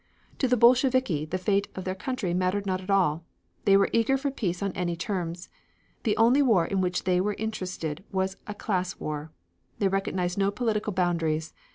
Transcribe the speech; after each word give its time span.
To 0.39 0.47
the 0.47 0.57
Bolsheviki 0.57 1.25
the 1.25 1.37
fate 1.37 1.67
of 1.75 1.83
their 1.83 1.93
country 1.93 2.33
mattered 2.33 2.65
not 2.65 2.81
at 2.81 2.89
all. 2.89 3.23
They 3.65 3.77
were 3.77 3.91
eager 3.93 4.17
for 4.17 4.31
peace 4.31 4.63
on 4.63 4.71
any 4.71 4.95
terms. 4.95 5.47
The 6.05 6.17
only 6.17 6.41
war 6.41 6.65
in 6.65 6.81
which 6.81 7.03
they 7.03 7.21
were 7.21 7.35
interested 7.35 8.03
was 8.11 8.37
a 8.47 8.55
class 8.55 8.99
war; 8.99 9.31
they 9.77 9.89
recognized 9.89 10.39
no 10.39 10.49
political 10.49 10.91
boundaries. 10.91 11.53